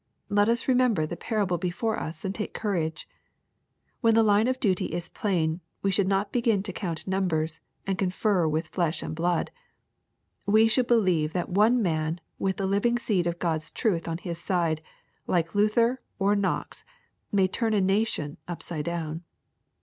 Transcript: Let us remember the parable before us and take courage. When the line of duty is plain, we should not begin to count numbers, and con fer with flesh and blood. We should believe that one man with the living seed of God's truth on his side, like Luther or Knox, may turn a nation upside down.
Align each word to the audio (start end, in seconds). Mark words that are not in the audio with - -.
Let 0.29 0.49
us 0.49 0.67
remember 0.67 1.05
the 1.05 1.15
parable 1.15 1.59
before 1.59 1.99
us 1.99 2.25
and 2.25 2.33
take 2.33 2.55
courage. 2.55 3.07
When 3.99 4.15
the 4.15 4.23
line 4.23 4.47
of 4.47 4.59
duty 4.59 4.85
is 4.87 5.09
plain, 5.09 5.61
we 5.83 5.91
should 5.91 6.07
not 6.07 6.31
begin 6.31 6.63
to 6.63 6.73
count 6.73 7.05
numbers, 7.07 7.59
and 7.85 7.99
con 7.99 8.09
fer 8.09 8.47
with 8.47 8.69
flesh 8.69 9.03
and 9.03 9.13
blood. 9.13 9.51
We 10.47 10.67
should 10.67 10.87
believe 10.87 11.33
that 11.33 11.49
one 11.49 11.83
man 11.83 12.19
with 12.39 12.57
the 12.57 12.65
living 12.65 12.97
seed 12.97 13.27
of 13.27 13.37
God's 13.37 13.69
truth 13.69 14.07
on 14.07 14.17
his 14.17 14.39
side, 14.41 14.81
like 15.27 15.53
Luther 15.53 16.01
or 16.17 16.35
Knox, 16.35 16.83
may 17.31 17.47
turn 17.47 17.75
a 17.75 17.79
nation 17.79 18.37
upside 18.47 18.85
down. 18.85 19.21